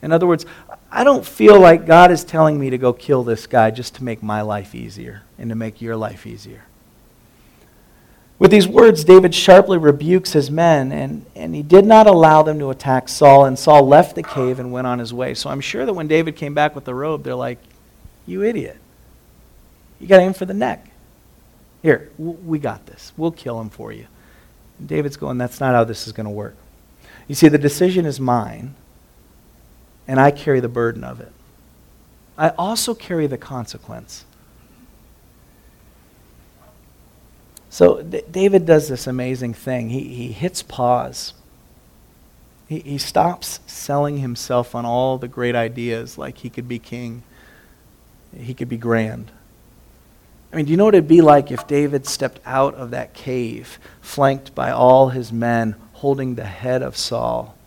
[0.00, 0.46] In other words,
[0.90, 4.04] I don't feel like God is telling me to go kill this guy just to
[4.04, 6.62] make my life easier and to make your life easier.
[8.38, 12.60] With these words, David sharply rebukes his men, and, and he did not allow them
[12.60, 15.34] to attack Saul, and Saul left the cave and went on his way.
[15.34, 17.58] So I'm sure that when David came back with the robe, they're like,
[18.26, 18.76] You idiot.
[19.98, 20.88] You got aim for the neck.
[21.82, 23.12] Here, we got this.
[23.16, 24.06] We'll kill him for you.
[24.78, 26.54] And David's going, That's not how this is going to work.
[27.26, 28.76] You see, the decision is mine,
[30.08, 31.30] and I carry the burden of it.
[32.38, 34.24] I also carry the consequence.
[37.68, 39.90] So D- David does this amazing thing.
[39.90, 41.34] He, he hits pause.
[42.68, 47.22] He, he stops selling himself on all the great ideas like he could be king,
[48.36, 49.30] he could be grand.
[50.50, 53.12] I mean, do you know what it'd be like if David stepped out of that
[53.12, 57.57] cave, flanked by all his men, holding the head of Saul?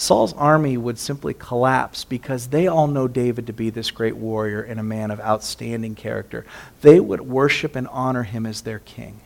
[0.00, 4.62] Saul's army would simply collapse because they all know David to be this great warrior
[4.62, 6.46] and a man of outstanding character.
[6.82, 9.18] They would worship and honor him as their king.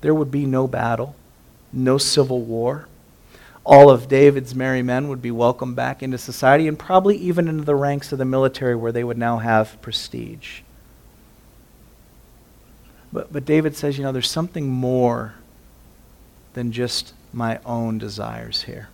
[0.00, 1.16] There would be no battle,
[1.72, 2.86] no civil war.
[3.64, 7.64] All of David's merry men would be welcomed back into society and probably even into
[7.64, 10.60] the ranks of the military where they would now have prestige.
[13.12, 15.34] But, but David says, you know, there's something more
[16.54, 18.88] than just my own desires here.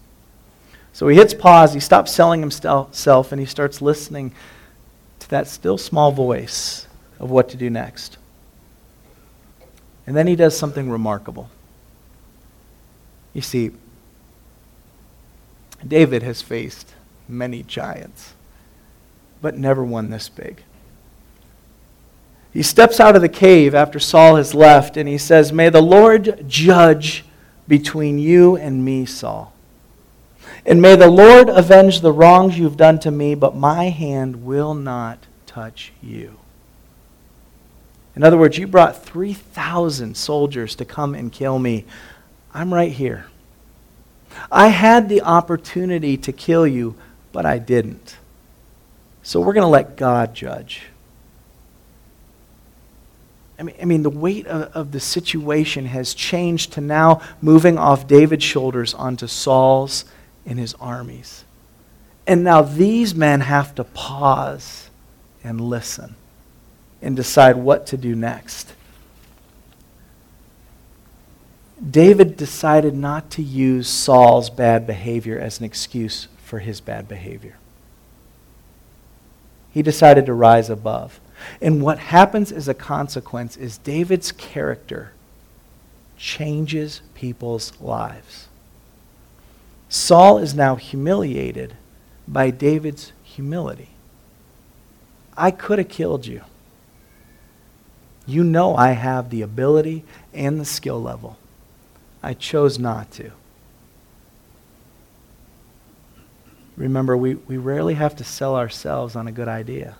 [0.96, 4.32] So he hits pause, he stops selling himself, and he starts listening
[5.18, 6.86] to that still small voice
[7.20, 8.16] of what to do next.
[10.06, 11.50] And then he does something remarkable.
[13.34, 13.72] You see,
[15.86, 16.94] David has faced
[17.28, 18.32] many giants,
[19.42, 20.62] but never one this big.
[22.54, 25.82] He steps out of the cave after Saul has left and he says, May the
[25.82, 27.26] Lord judge
[27.68, 29.52] between you and me, Saul.
[30.66, 34.74] And may the Lord avenge the wrongs you've done to me, but my hand will
[34.74, 36.38] not touch you.
[38.16, 41.84] In other words, you brought 3,000 soldiers to come and kill me.
[42.52, 43.26] I'm right here.
[44.50, 46.96] I had the opportunity to kill you,
[47.30, 48.16] but I didn't.
[49.22, 50.82] So we're going to let God judge.
[53.58, 57.78] I mean, I mean, the weight of, of the situation has changed to now moving
[57.78, 60.04] off David's shoulders onto Saul's
[60.46, 61.44] and his armies.
[62.26, 64.90] And now these men have to pause
[65.44, 66.14] and listen
[67.02, 68.72] and decide what to do next.
[71.90, 77.56] David decided not to use Saul's bad behavior as an excuse for his bad behavior.
[79.72, 81.20] He decided to rise above.
[81.60, 85.12] And what happens as a consequence is David's character
[86.16, 88.48] changes people's lives.
[89.88, 91.76] Saul is now humiliated
[92.26, 93.90] by David's humility.
[95.36, 96.42] I could have killed you.
[98.26, 101.36] You know I have the ability and the skill level.
[102.22, 103.30] I chose not to.
[106.76, 109.96] Remember, we, we rarely have to sell ourselves on a good idea.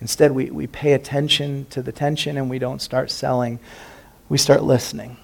[0.00, 3.60] Instead, we, we pay attention to the tension and we don't start selling,
[4.28, 5.16] we start listening.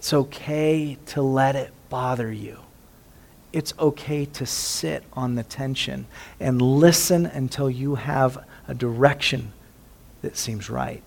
[0.00, 2.60] It's okay to let it bother you.
[3.52, 6.06] It's okay to sit on the tension
[6.40, 9.52] and listen until you have a direction
[10.22, 11.04] that seems right.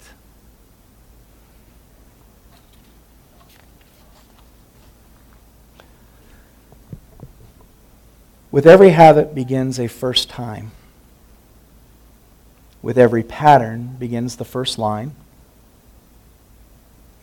[8.51, 10.69] With every habit begins a first time.
[12.84, 15.15] With every pattern begins the first line.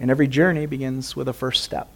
[0.00, 1.88] And every journey begins with a first step.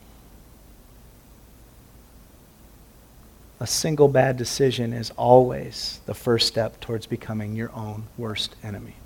[3.60, 8.96] A single bad decision is always the first step towards becoming your own worst enemy.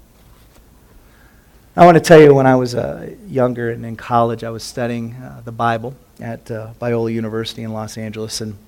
[1.76, 4.64] I want to tell you when I was uh, younger and in college, I was
[4.64, 8.40] studying uh, the Bible at uh, Biola University in Los Angeles.
[8.40, 8.58] And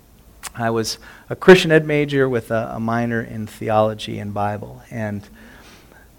[0.54, 4.82] I was a Christian ed major with a, a minor in theology and Bible.
[4.92, 5.28] And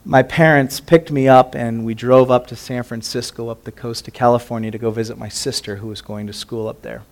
[0.03, 4.07] my parents picked me up and we drove up to San Francisco, up the coast
[4.07, 7.03] of California, to go visit my sister who was going to school up there.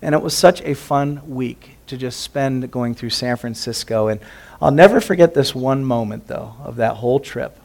[0.00, 4.06] And it was such a fun week to just spend going through San Francisco.
[4.06, 4.20] And
[4.62, 7.58] I'll never forget this one moment, though, of that whole trip,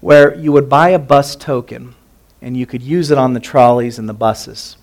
[0.00, 1.94] where you would buy a bus token
[2.42, 4.76] and you could use it on the trolleys and the buses,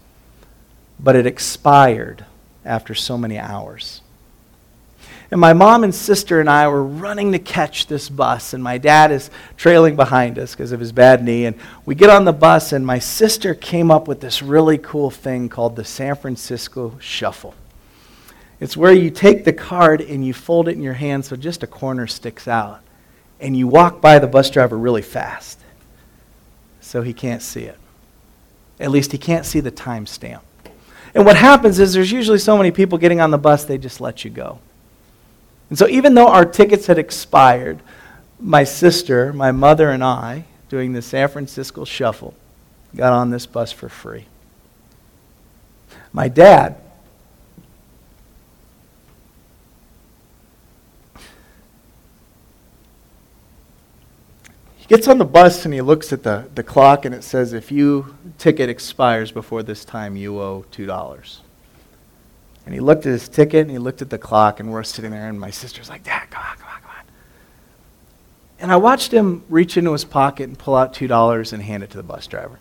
[1.00, 2.26] but it expired
[2.64, 4.02] after so many hours.
[5.32, 8.78] And my mom and sister and I were running to catch this bus, and my
[8.78, 11.46] dad is trailing behind us because of his bad knee.
[11.46, 15.10] And we get on the bus, and my sister came up with this really cool
[15.10, 17.56] thing called the San Francisco Shuffle.
[18.60, 21.64] It's where you take the card and you fold it in your hand so just
[21.64, 22.82] a corner sticks out.
[23.40, 25.60] And you walk by the bus driver really fast
[26.80, 27.78] so he can't see it.
[28.80, 30.42] At least he can't see the timestamp.
[31.14, 34.00] And what happens is there's usually so many people getting on the bus, they just
[34.00, 34.60] let you go.
[35.70, 37.82] And so, even though our tickets had expired,
[38.40, 42.34] my sister, my mother, and I, doing the San Francisco shuffle,
[42.96, 44.26] got on this bus for free.
[46.14, 46.78] My dad,
[54.78, 57.54] he gets on the bus and he looks at the, the clock and it says,
[57.54, 58.06] if your
[58.38, 61.40] ticket expires before this time, you owe $2.
[62.66, 65.12] And he looked at his ticket and he looked at the clock and we're sitting
[65.12, 67.06] there and my sister's like, Dad, come on, come on, come on.
[68.60, 71.92] And I watched him reach into his pocket and pull out $2 and hand it
[71.92, 72.60] to the bus driver.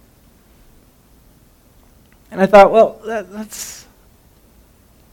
[2.31, 3.87] And I thought, well, that, that's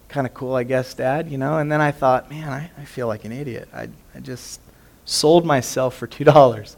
[0.09, 1.57] kind of cool, I guess, Dad, you know?
[1.57, 3.69] And then I thought, man, I, I feel like an idiot.
[3.73, 4.59] I, I just
[5.05, 6.75] sold myself for $2.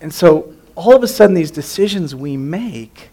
[0.00, 3.10] And so all of a sudden, these decisions we make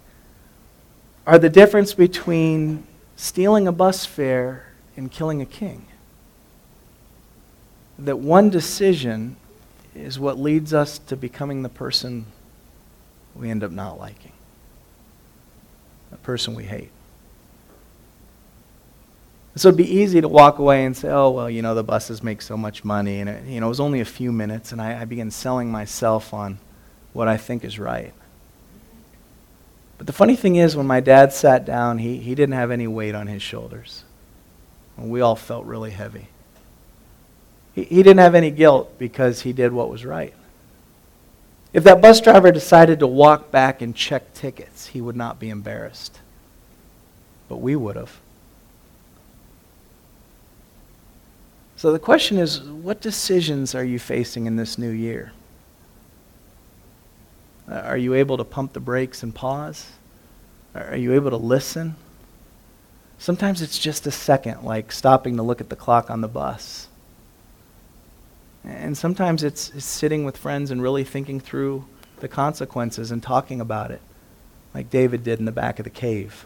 [1.25, 2.87] are the difference between
[3.17, 5.85] stealing a bus fare and killing a king.
[7.99, 9.35] That one decision
[9.93, 12.27] is what leads us to becoming the person
[13.35, 14.31] we end up not liking,
[16.09, 16.91] the person we hate.
[19.55, 22.23] So it'd be easy to walk away and say, oh, well, you know, the buses
[22.23, 23.19] make so much money.
[23.19, 25.69] And, it, you know, it was only a few minutes, and I, I began selling
[25.69, 26.59] myself on
[27.17, 28.13] what I think is right.
[29.97, 32.85] But the funny thing is, when my dad sat down, he, he didn't have any
[32.85, 34.03] weight on his shoulders.
[34.95, 36.27] And we all felt really heavy.
[37.73, 40.35] He, he didn't have any guilt because he did what was right.
[41.73, 45.49] If that bus driver decided to walk back and check tickets, he would not be
[45.49, 46.19] embarrassed.
[47.49, 48.19] But we would have.
[51.77, 55.31] So the question is what decisions are you facing in this new year?
[57.69, 59.87] Uh, are you able to pump the brakes and pause?
[60.73, 61.95] Are you able to listen?
[63.17, 66.87] Sometimes it's just a second, like stopping to look at the clock on the bus.
[68.63, 71.85] And sometimes it's, it's sitting with friends and really thinking through
[72.19, 74.01] the consequences and talking about it,
[74.73, 76.45] like David did in the back of the cave.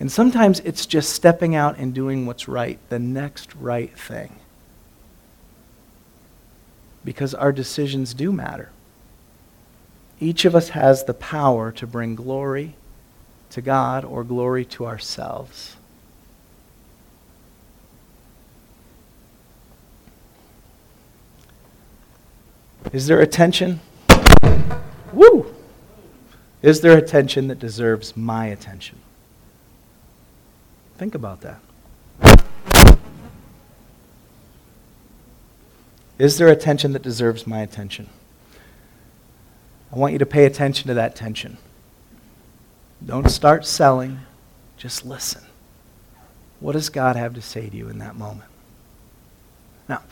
[0.00, 4.36] And sometimes it's just stepping out and doing what's right, the next right thing.
[7.04, 8.70] Because our decisions do matter.
[10.20, 12.74] Each of us has the power to bring glory
[13.50, 15.76] to God or glory to ourselves.
[22.92, 23.80] Is there a tension?
[25.12, 25.54] Woo!
[26.62, 28.98] Is there a tension that deserves my attention?
[30.96, 31.60] Think about that.
[36.18, 38.08] Is there a tension that deserves my attention?
[39.92, 41.56] I want you to pay attention to that tension.
[43.04, 44.20] Don't start selling,
[44.76, 45.42] just listen.
[46.60, 48.50] What does God have to say to you in that moment?
[49.88, 50.02] Now,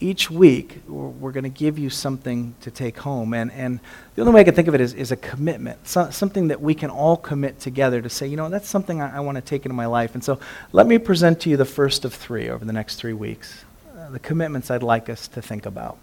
[0.00, 3.34] each week, we're, going to give you something to take home.
[3.34, 3.78] And, and
[4.14, 6.60] the only way I can think of it is, is a commitment, so, something that
[6.60, 9.42] we can all commit together to say, you know, that's something I, I want to
[9.42, 10.14] take into my life.
[10.14, 10.40] And so
[10.72, 13.64] let me present to you the first of three over the next three weeks,
[13.96, 15.98] uh, the commitments I'd like us to think about.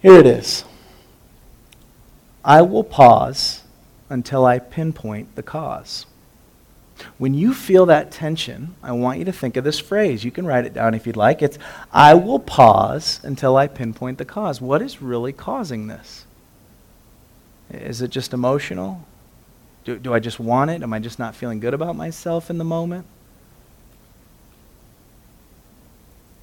[0.00, 0.64] Here it is.
[2.44, 3.62] I will pause
[4.10, 6.04] until I pinpoint the cause.
[7.18, 10.24] When you feel that tension, I want you to think of this phrase.
[10.24, 11.42] You can write it down if you'd like.
[11.42, 11.58] It's,
[11.92, 14.60] I will pause until I pinpoint the cause.
[14.60, 16.26] What is really causing this?
[17.70, 19.04] Is it just emotional?
[19.84, 20.82] Do, do I just want it?
[20.82, 23.06] Am I just not feeling good about myself in the moment?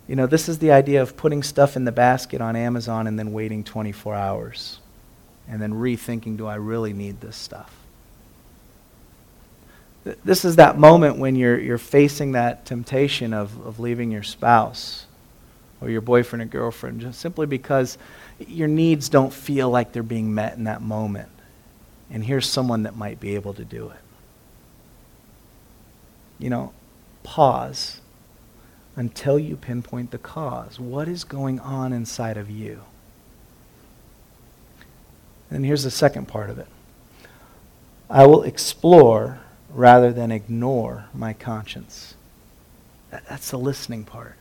[0.07, 3.17] You know, this is the idea of putting stuff in the basket on Amazon and
[3.17, 4.80] then waiting 24 hours
[5.47, 7.73] and then rethinking do I really need this stuff?
[10.23, 15.05] This is that moment when you're, you're facing that temptation of, of leaving your spouse
[15.79, 17.97] or your boyfriend or girlfriend just simply because
[18.47, 21.29] your needs don't feel like they're being met in that moment.
[22.09, 23.99] And here's someone that might be able to do it.
[26.39, 26.73] You know,
[27.23, 28.01] pause
[28.95, 30.79] until you pinpoint the cause.
[30.79, 32.81] What is going on inside of you?
[35.51, 36.67] And here's the second part of it
[38.09, 42.15] I will explore rather than ignore my conscience.
[43.11, 44.35] That's the listening part.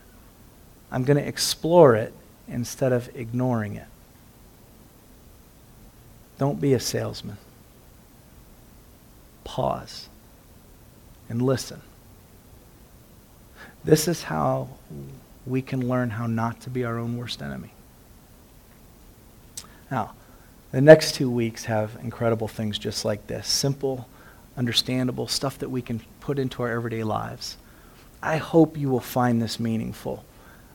[0.90, 2.14] I'm going to explore it
[2.48, 3.86] instead of ignoring it.
[6.38, 7.36] Don't be a salesman.
[9.44, 10.08] Pause
[11.28, 11.82] and listen.
[13.84, 14.68] This is how
[15.46, 17.72] we can learn how not to be our own worst enemy.
[19.90, 20.12] Now,
[20.72, 24.08] the next two weeks have incredible things just like this simple,
[24.56, 27.56] understandable stuff that we can put into our everyday lives.
[28.22, 30.24] I hope you will find this meaningful.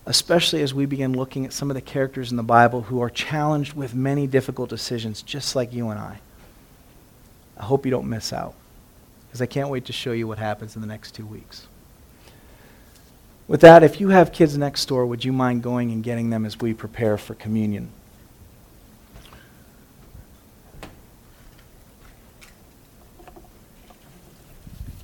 [0.05, 3.09] especially as we begin looking at some of the characters in the Bible who are
[3.09, 6.19] challenged with many difficult decisions, just like you and I.
[7.57, 8.53] I hope you don't miss out,
[9.27, 11.67] because I can't wait to show you what happens in the next two weeks.
[13.47, 16.45] With that, if you have kids next door, would you mind going and getting them
[16.45, 17.89] as we prepare for communion?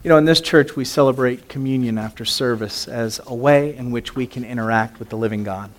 [0.03, 4.15] You know, in this church, we celebrate communion after service as a way in which
[4.15, 5.69] we can interact with the living God,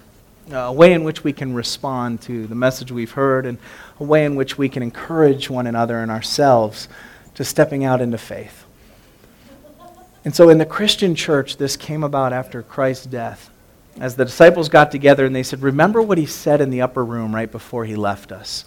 [0.49, 3.59] uh, a way in which we can respond to the message we've heard, and
[3.99, 6.87] a way in which we can encourage one another and ourselves
[7.35, 8.65] to stepping out into faith.
[10.25, 13.51] And so in the Christian church, this came about after Christ's death.
[13.99, 17.05] As the disciples got together and they said, Remember what he said in the upper
[17.05, 18.67] room right before he left us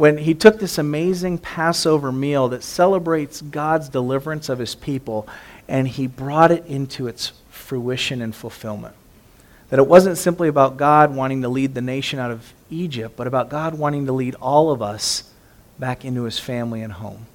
[0.00, 5.28] when he took this amazing Passover meal that celebrates God's deliverance of his people
[5.68, 8.94] and he brought it into its fruition and fulfillment.
[9.68, 13.26] That it wasn't simply about God wanting to lead the nation out of Egypt, but
[13.26, 15.30] about God wanting to lead all of us
[15.78, 17.26] back into his family and home.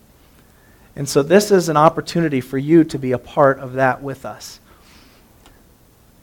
[0.95, 4.25] And so, this is an opportunity for you to be a part of that with
[4.25, 4.59] us.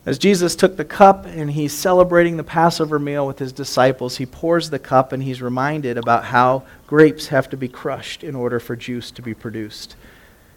[0.05, 4.26] As Jesus took the cup and he's celebrating the Passover meal with his disciples, he
[4.26, 8.59] pours the cup and he's reminded about how grapes have to be crushed in order
[8.59, 9.94] for juice to be produced.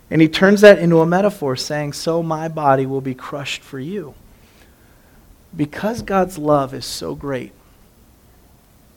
[0.09, 3.79] And he turns that into a metaphor, saying, So my body will be crushed for
[3.79, 4.15] you.
[5.55, 7.53] Because God's love is so great,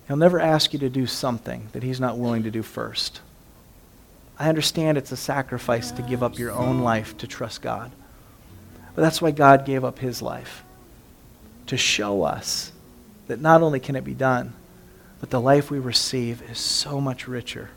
[0.07, 3.21] he'll never ask you to do something that he's not willing to do first.
[4.39, 7.91] I understand it's a sacrifice to give up your own life to trust God.
[8.99, 10.65] But that's why God gave up his life
[11.69, 12.73] to show us
[13.29, 14.55] that not only can it be done,
[15.21, 17.71] but the life we receive is so much richer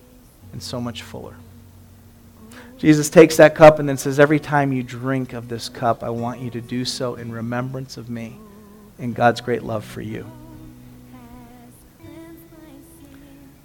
[0.52, 1.36] and so much fuller.
[2.80, 6.10] Jesus takes that cup and then says, Every time you drink of this cup, I
[6.10, 8.40] want you to do so in remembrance of me
[8.98, 10.26] and God's great love for you.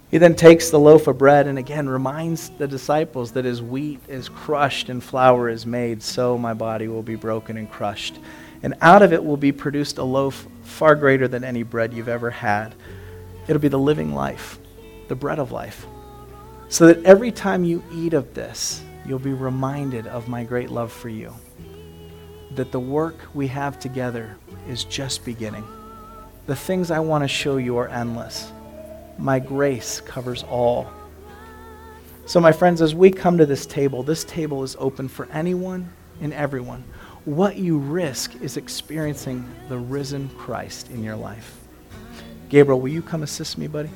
[0.09, 4.01] He then takes the loaf of bread and again reminds the disciples that as wheat
[4.07, 8.19] is crushed and flour is made, so my body will be broken and crushed.
[8.63, 12.09] And out of it will be produced a loaf far greater than any bread you've
[12.09, 12.75] ever had.
[13.49, 14.59] It'll be the living life,
[15.09, 15.87] the bread of life.
[16.69, 20.93] So that every time you eat of this, you'll be reminded of my great love
[20.93, 21.33] for you.
[22.55, 24.37] That the work we have together
[24.69, 25.65] is just beginning.
[26.47, 28.53] The things I want to show you are endless
[29.19, 30.91] my grace covers all.
[32.27, 35.93] So, my friends, as we come to this table, this table is open for anyone
[36.21, 36.85] and everyone.
[37.25, 41.61] What you risk is experiencing the risen Christ in your life.
[42.49, 43.91] Gabriel, will you come assist me, buddy?